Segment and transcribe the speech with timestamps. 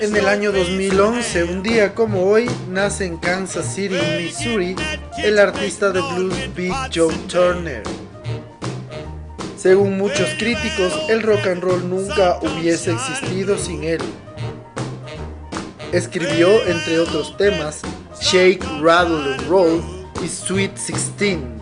[0.00, 4.74] En el año 2011, un día como hoy, nace en Kansas City, Missouri,
[5.18, 7.82] el artista de blues Big Joe Turner.
[9.58, 14.00] Según muchos críticos, el rock and roll nunca hubiese existido sin él.
[15.92, 17.82] Escribió, entre otros temas,
[18.22, 19.82] Shake, Rattle and Roll
[20.24, 21.59] y Sweet Sixteen.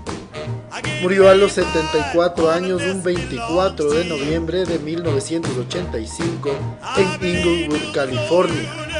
[1.02, 6.50] Murió a los 74 años un 24 de noviembre de 1985
[6.96, 8.97] en Inglewood, California.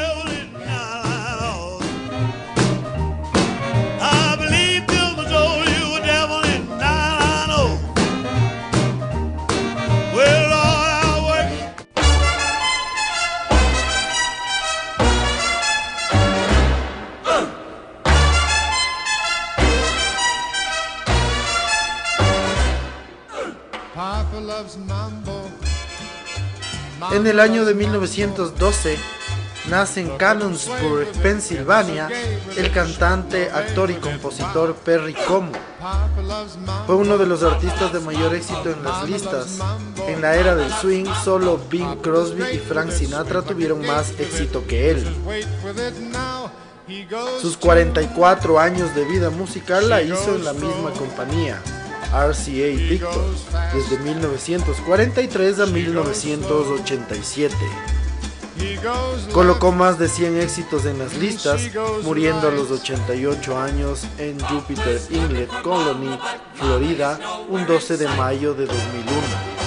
[27.13, 28.99] En el año de 1912
[29.71, 32.09] nace en Canonsburg, Pensilvania,
[32.57, 35.53] el cantante, actor y compositor Perry Como.
[36.87, 39.59] Fue uno de los artistas de mayor éxito en las listas.
[40.07, 44.91] En la era del swing, solo Bing Crosby y Frank Sinatra tuvieron más éxito que
[44.91, 45.07] él.
[47.41, 51.61] Sus 44 años de vida musical la hizo en la misma compañía.
[52.13, 53.35] RCA Victor
[53.75, 57.55] desde 1943 a 1987.
[59.33, 61.71] Colocó más de 100 éxitos en las listas,
[62.03, 66.19] muriendo a los 88 años en Jupiter Inlet Colony,
[66.55, 69.59] Florida, un 12 de mayo de 2001.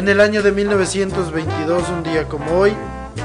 [0.00, 2.72] En el año de 1922, un día como hoy,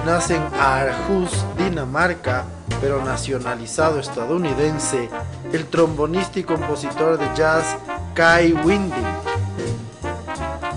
[0.05, 2.43] nace en Aarhus, Dinamarca,
[2.81, 5.09] pero nacionalizado estadounidense,
[5.53, 7.77] el trombonista y compositor de jazz
[8.13, 9.07] Kai Winding.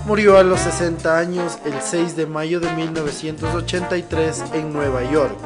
[0.05, 5.37] Murió a los 60 años el 6 de mayo de 1983 en Nueva York.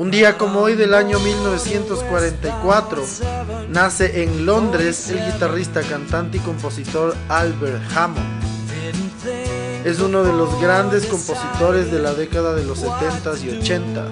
[0.00, 3.04] Un día como hoy del año 1944,
[3.68, 8.42] nace en Londres el guitarrista, cantante y compositor Albert Hammond.
[9.84, 14.08] Es uno de los grandes compositores de la década de los 70s y 80s.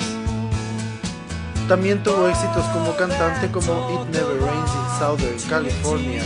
[1.68, 6.22] También tuvo éxitos como cantante como It Never Rains in Southern California,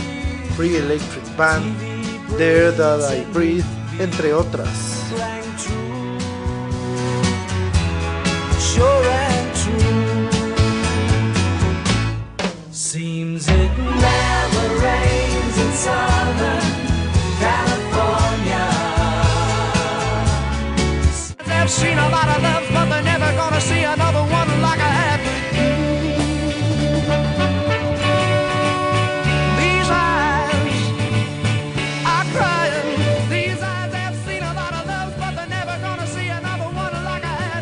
[0.57, 1.73] Free Electric Band,
[2.37, 3.63] There That I Breathe,
[3.97, 4.67] entre otras.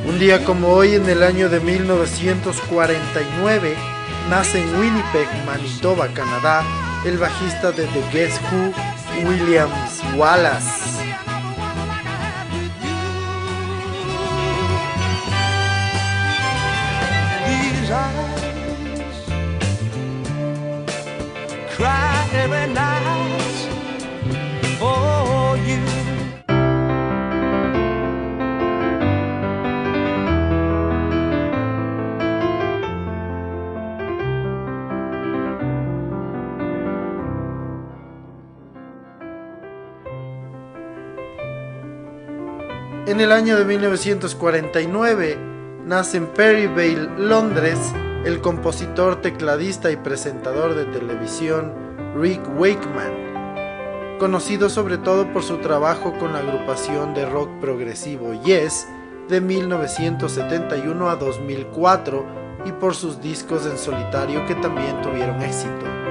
[0.05, 3.75] Un día como hoy, en el año de 1949,
[4.31, 6.63] nace en Winnipeg, Manitoba, Canadá,
[7.05, 10.80] el bajista de The Guess Who, Williams Wallace.
[43.21, 45.37] En el año de 1949
[45.85, 47.77] nace en Perryvale, Londres,
[48.25, 51.71] el compositor, tecladista y presentador de televisión
[52.15, 58.87] Rick Wakeman, conocido sobre todo por su trabajo con la agrupación de rock progresivo Yes
[59.29, 62.25] de 1971 a 2004
[62.65, 66.10] y por sus discos en solitario que también tuvieron éxito.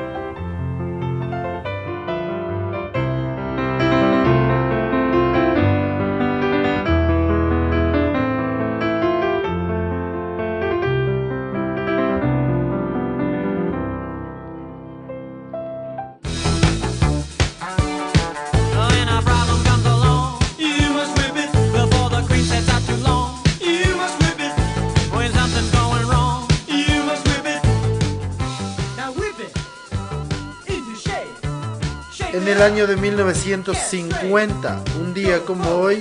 [32.60, 35.98] El año de 1950, un día como hoy,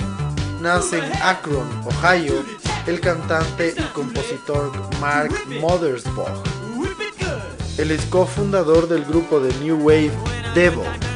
[0.62, 2.44] nace en Akron, Ohio,
[2.86, 4.70] el cantante y compositor
[5.00, 6.44] Mark Mothersbaugh.
[7.78, 10.12] Él es cofundador del grupo de New Wave
[10.54, 11.09] Devil.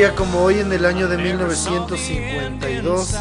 [0.00, 3.16] Día como hoy en el año de 1952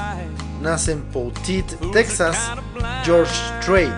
[0.62, 2.38] nace en Poutit, Texas,
[3.04, 3.92] George Strait.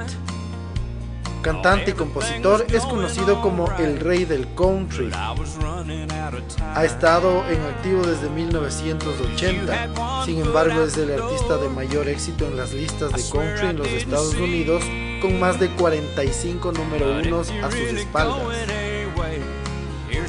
[1.44, 5.12] Cantante y compositor, es conocido como el rey del country.
[5.13, 12.57] Ha estado en activo desde 1980, sin embargo es el artista de mayor éxito en
[12.57, 14.84] las listas de country en los Estados Unidos,
[15.22, 18.81] con más de 45 número unos a sus espaldas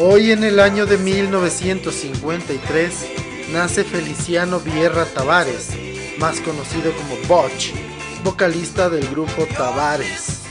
[0.00, 3.06] Hoy en el año de 1953
[3.52, 5.70] nace Feliciano Vierra Tavares,
[6.20, 7.72] más conocido como Botch,
[8.22, 10.42] vocalista del grupo Tavares.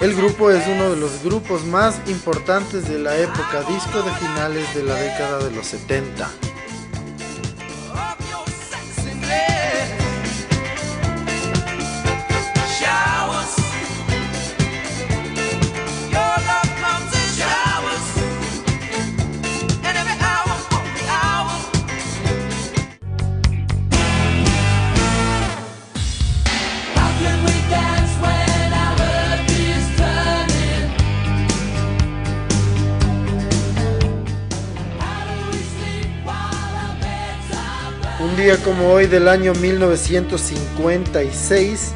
[0.00, 4.74] El grupo es uno de los grupos más importantes de la época disco de finales
[4.74, 6.28] de la década de los 70.
[38.58, 41.94] Como hoy del año 1956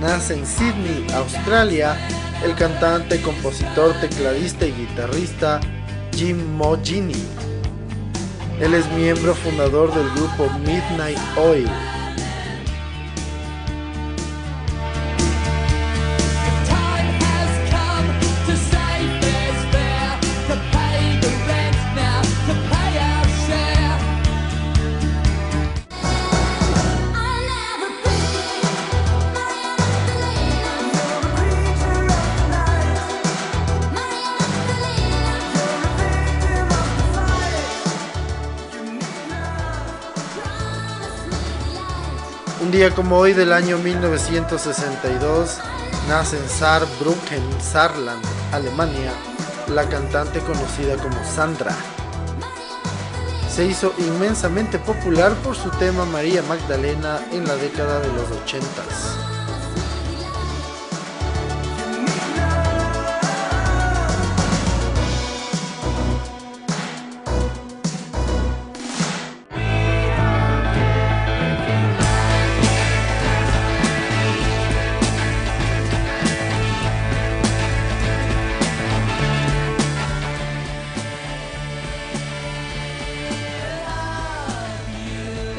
[0.00, 1.96] nace en Sydney, Australia,
[2.44, 5.60] el cantante, compositor, tecladista y guitarrista
[6.12, 7.24] Jim Mogini.
[8.60, 11.70] Él es miembro fundador del grupo Midnight Oil.
[42.90, 45.58] Como hoy del año 1962
[46.08, 49.12] nace en Saarbrücken, Saarland, Alemania,
[49.68, 51.76] la cantante conocida como Sandra.
[53.48, 59.31] Se hizo inmensamente popular por su tema María Magdalena en la década de los 80.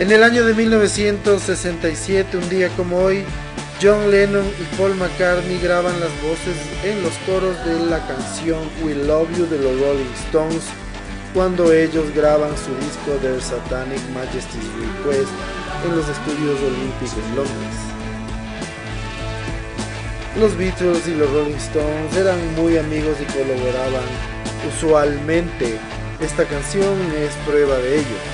[0.04, 3.24] En el año de 1967, un día como hoy,
[3.82, 8.96] John Lennon y Paul McCartney graban las voces en los coros de la canción We
[8.96, 10.64] Love You de los Rolling Stones
[11.34, 15.32] cuando ellos graban su disco Their Satanic Majesty's Request
[15.86, 17.78] en los estudios Olympic en Londres.
[20.38, 24.04] Los Beatles y los Rolling Stones eran muy amigos y colaboraban
[24.68, 25.80] usualmente.
[26.20, 28.33] Esta canción es prueba de ello.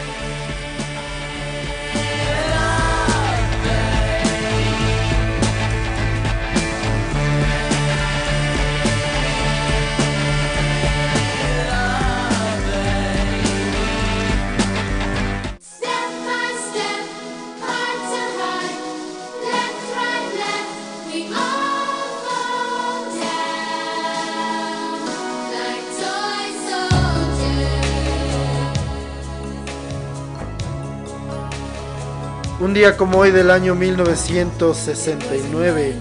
[32.60, 35.96] Un día como hoy del año 1969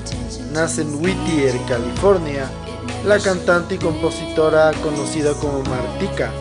[0.52, 2.50] nace en Whittier, California,
[3.06, 6.32] la cantante y compositora conocida como Martika,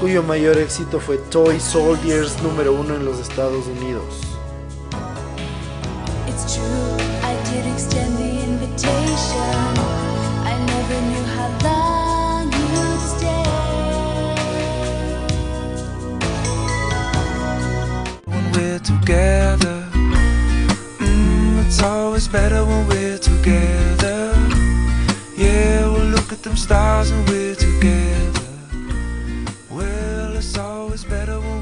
[0.00, 4.02] cuyo mayor éxito fue Toy Soldiers número uno en los Estados Unidos.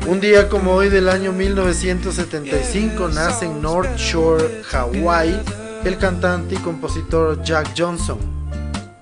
[0.09, 5.41] Un día como hoy del año 1975 nace en North Shore, Hawaii,
[5.85, 8.19] el cantante y compositor Jack Johnson.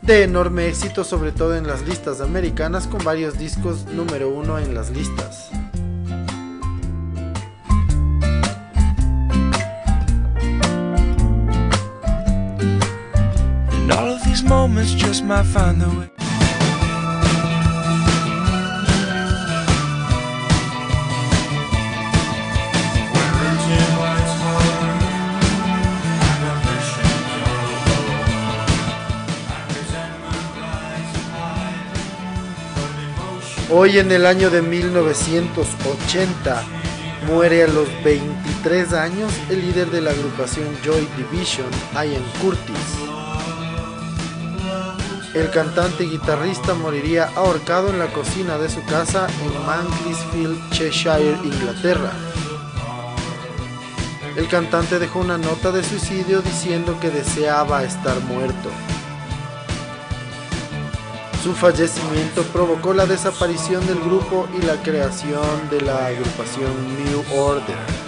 [0.03, 4.75] De enorme éxito sobre todo en las listas americanas con varios discos número uno en
[4.75, 5.51] las listas.
[33.71, 36.63] Hoy en el año de 1980
[37.27, 43.08] muere a los 23 años el líder de la agrupación Joy Division, Ian Curtis.
[45.35, 51.39] El cantante y guitarrista moriría ahorcado en la cocina de su casa en Mansfield, Cheshire,
[51.45, 52.13] Inglaterra.
[54.37, 58.71] El cantante dejó una nota de suicidio diciendo que deseaba estar muerto.
[61.43, 66.73] Su fallecimiento provocó la desaparición del grupo y la creación de la agrupación
[67.05, 68.08] New Order.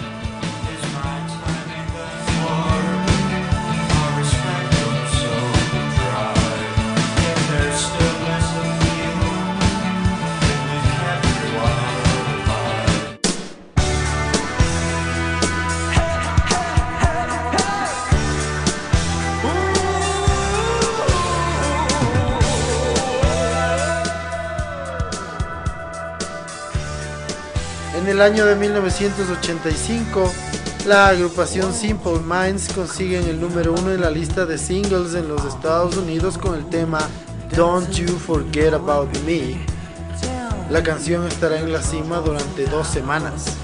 [28.21, 30.31] El año de 1985,
[30.85, 35.43] la agrupación Simple Minds consigue el número uno en la lista de singles en los
[35.43, 36.99] Estados Unidos con el tema
[37.55, 39.65] Don't You Forget About Me.
[40.69, 43.57] La canción estará en la cima durante dos semanas.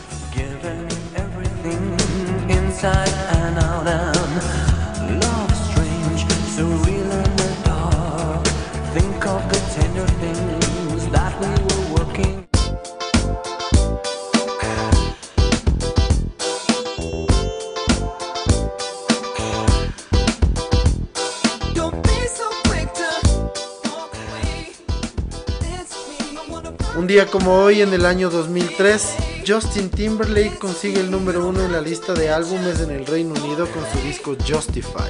[27.08, 29.16] Un día como hoy, en el año 2003,
[29.48, 33.66] Justin Timberlake consigue el número uno en la lista de álbumes en el Reino Unido
[33.72, 35.10] con su disco Justify.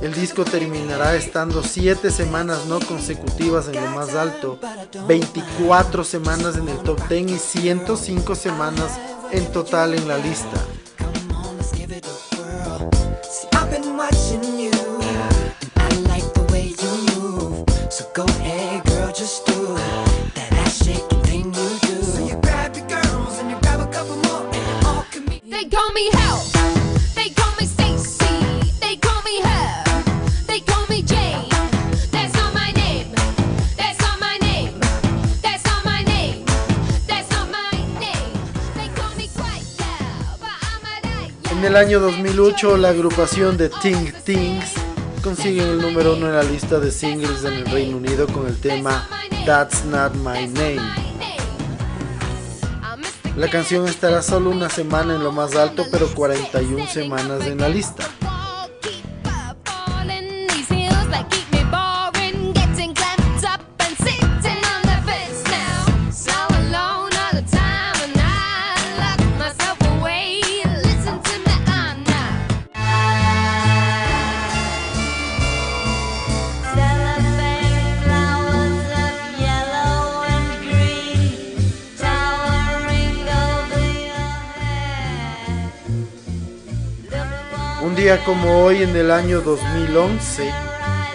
[0.00, 4.60] El disco terminará estando 7 semanas no consecutivas en lo más alto,
[5.08, 9.00] 24 semanas en el top 10 y 105 semanas
[9.32, 10.64] en total en la lista.
[41.72, 44.74] El año 2008 la agrupación de Ting Tings
[45.22, 48.60] consiguen el número uno en la lista de singles en el Reino Unido con el
[48.60, 49.08] tema
[49.46, 50.82] That's Not My Name.
[53.38, 57.70] La canción estará solo una semana en lo más alto, pero 41 semanas en la
[57.70, 58.04] lista.
[88.12, 90.50] Día como hoy en el año 2011,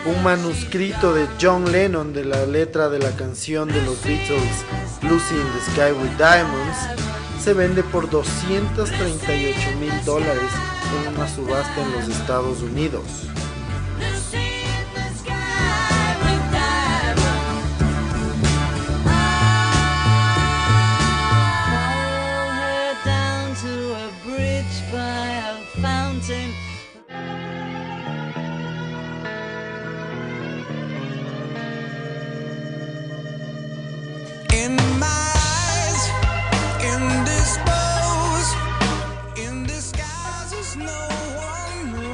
[0.05, 4.63] un manuscrito de John Lennon de la letra de la canción de los Beatles
[5.03, 6.77] Lucy in the Sky with Diamonds
[7.43, 10.51] se vende por 238 mil dólares
[11.05, 13.03] en una subasta en los Estados Unidos.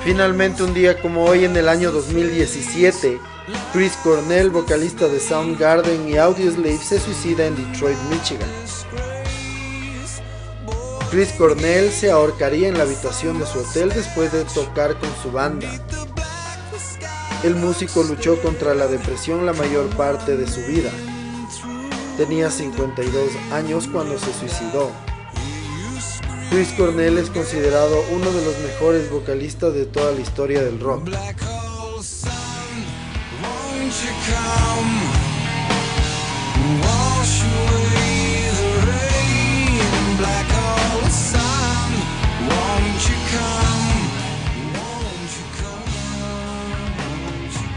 [0.04, 3.22] Finalmente un día como hoy en el año 2017,
[3.72, 8.50] Chris Cornell, vocalista de Soundgarden y Audioslave, se suicida en Detroit, Michigan.
[11.10, 15.32] Chris Cornell se ahorcaría en la habitación de su hotel después de tocar con su
[15.32, 15.70] banda.
[17.44, 20.92] El músico luchó contra la depresión la mayor parte de su vida.
[22.18, 24.92] Tenía 52 años cuando se suicidó.
[26.54, 31.10] Chris Cornell es considerado uno de los mejores vocalistas de toda la historia del rock.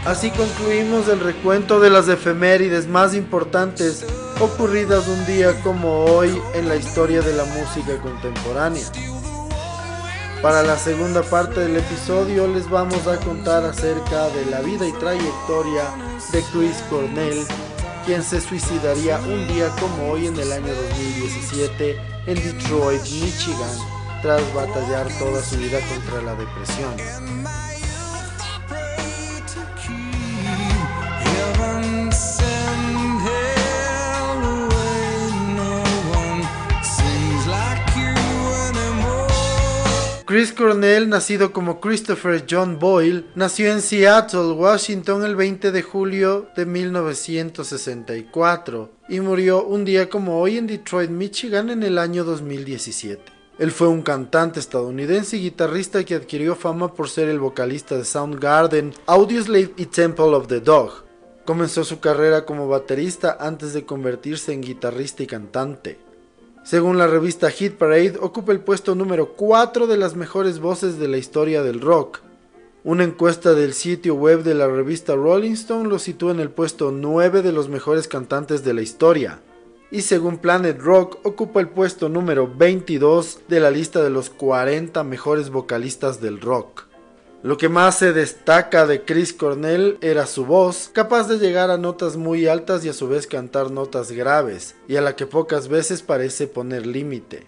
[0.07, 4.05] Así concluimos el recuento de las efemérides más importantes
[4.39, 8.85] ocurridas un día como hoy en la historia de la música contemporánea.
[10.41, 14.93] Para la segunda parte del episodio les vamos a contar acerca de la vida y
[14.93, 15.83] trayectoria
[16.31, 17.45] de Chris Cornell,
[18.05, 23.77] quien se suicidaría un día como hoy en el año 2017 en Detroit, Michigan,
[24.21, 27.56] tras batallar toda su vida contra la depresión.
[40.27, 46.49] Chris Cornell, nacido como Christopher John Boyle, nació en Seattle, Washington el 20 de julio
[46.53, 53.23] de 1964 y murió un día como hoy en Detroit, Michigan en el año 2017.
[53.57, 58.03] Él fue un cantante estadounidense y guitarrista que adquirió fama por ser el vocalista de
[58.03, 61.05] Soundgarden, Audioslave y Temple of the Dog.
[61.45, 66.05] Comenzó su carrera como baterista antes de convertirse en guitarrista y cantante.
[66.67, 71.07] Según la revista Hit Parade, ocupa el puesto número 4 de las mejores voces de
[71.07, 72.19] la historia del rock.
[72.83, 76.91] Una encuesta del sitio web de la revista Rolling Stone lo sitúa en el puesto
[76.91, 79.39] 9 de los mejores cantantes de la historia.
[79.91, 85.05] Y según Planet Rock, ocupa el puesto número 22 de la lista de los 40
[85.05, 86.86] mejores vocalistas del rock.
[87.43, 91.77] Lo que más se destaca de Chris Cornell era su voz, capaz de llegar a
[91.77, 95.67] notas muy altas y a su vez cantar notas graves, y a la que pocas
[95.67, 97.45] veces parece poner límite.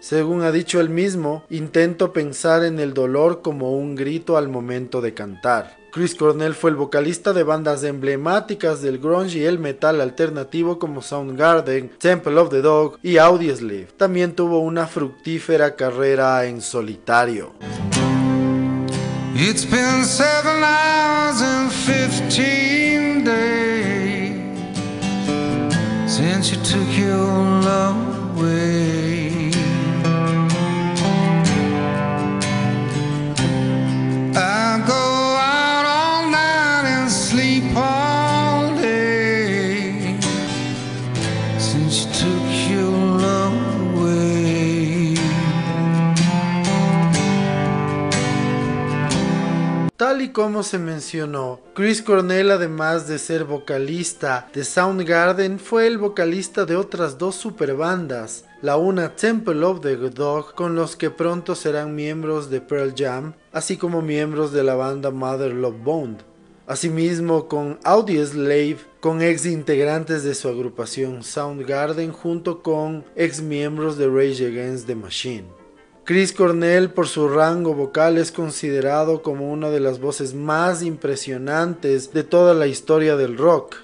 [0.00, 5.00] Según ha dicho él mismo, intento pensar en el dolor como un grito al momento
[5.00, 5.78] de cantar.
[5.90, 11.02] Chris Cornell fue el vocalista de bandas emblemáticas del grunge y el metal alternativo como
[11.02, 13.88] Soundgarden, Temple of the Dog y Audioslave.
[13.96, 17.52] También tuvo una fructífera carrera en solitario.
[19.36, 24.38] It's been seven hours and fifteen days
[26.06, 28.13] since you took your love
[50.34, 56.74] como se mencionó, Chris Cornell además de ser vocalista de Soundgarden fue el vocalista de
[56.74, 62.50] otras dos superbandas, la una Temple of the Dog con los que pronto serán miembros
[62.50, 66.16] de Pearl Jam, así como miembros de la banda Mother Love Bone.
[66.66, 74.08] Asimismo con Slave, con ex integrantes de su agrupación Soundgarden junto con ex miembros de
[74.08, 75.63] Rage Against the Machine.
[76.06, 82.12] Chris Cornell por su rango vocal es considerado como una de las voces más impresionantes
[82.12, 83.76] de toda la historia del rock.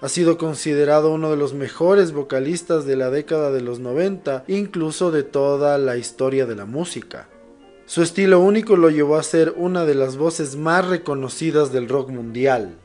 [0.00, 5.10] Ha sido considerado uno de los mejores vocalistas de la década de los 90, incluso
[5.10, 7.26] de toda la historia de la música.
[7.86, 12.08] Su estilo único lo llevó a ser una de las voces más reconocidas del rock
[12.08, 12.76] mundial.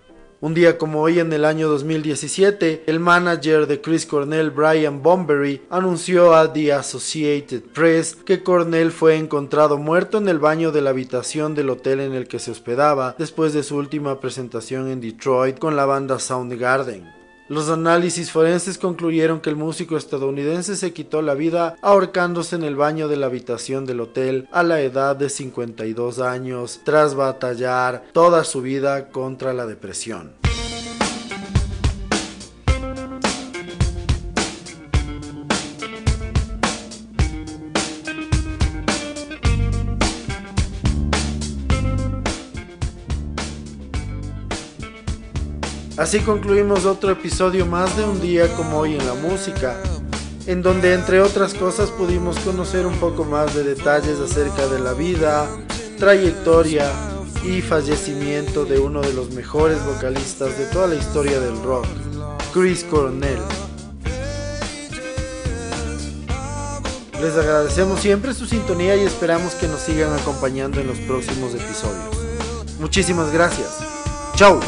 [0.41, 5.63] Un día como hoy en el año 2017, el manager de Chris Cornell, Brian Bombery,
[5.69, 10.91] anunció a The Associated Press que Cornell fue encontrado muerto en el baño de la
[10.91, 15.59] habitación del hotel en el que se hospedaba después de su última presentación en Detroit
[15.59, 17.18] con la banda Soundgarden.
[17.49, 22.75] Los análisis forenses concluyeron que el músico estadounidense se quitó la vida ahorcándose en el
[22.75, 28.43] baño de la habitación del hotel a la edad de 52 años tras batallar toda
[28.43, 30.38] su vida contra la depresión.
[46.09, 49.79] Así concluimos otro episodio más de un día como hoy en la música,
[50.47, 54.93] en donde entre otras cosas pudimos conocer un poco más de detalles acerca de la
[54.93, 55.47] vida,
[55.99, 56.91] trayectoria
[57.45, 61.85] y fallecimiento de uno de los mejores vocalistas de toda la historia del rock,
[62.55, 63.37] Chris Cornell.
[67.21, 72.17] Les agradecemos siempre su sintonía y esperamos que nos sigan acompañando en los próximos episodios.
[72.79, 73.77] Muchísimas gracias.
[74.33, 74.59] Chao.